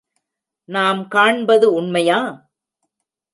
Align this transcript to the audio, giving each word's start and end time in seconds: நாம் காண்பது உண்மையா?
நாம் 0.69 1.07
காண்பது 1.07 1.73
உண்மையா? 1.73 2.19